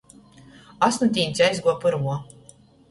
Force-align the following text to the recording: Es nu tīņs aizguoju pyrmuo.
Es 0.89 0.97
nu 1.03 1.11
tīņs 1.19 1.45
aizguoju 1.51 1.79
pyrmuo. 1.87 2.21